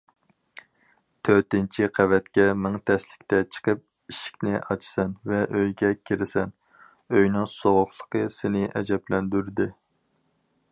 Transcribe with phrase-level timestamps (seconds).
[1.27, 3.83] تۆتىنچى قەۋەتكە مىڭ تەسلىكتە چىقىپ،
[4.15, 6.57] ئىشىكنى ئاچىسەن ۋە ئۆيگە كىرىسەن،
[7.19, 9.73] ئۆينىڭ سوغۇقلۇقى سېنى ئەجەبلەندۈردى.